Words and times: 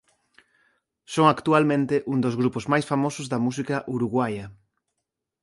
Son 1.13 1.25
actualmente 1.35 1.95
un 2.13 2.17
dos 2.25 2.35
grupos 2.41 2.65
máis 2.71 2.85
famosos 2.91 3.25
da 3.31 3.39
música 3.45 3.75
uruguaia. 3.97 4.45